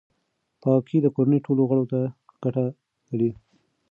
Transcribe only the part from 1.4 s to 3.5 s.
ټولو غړو ته ګټه لري.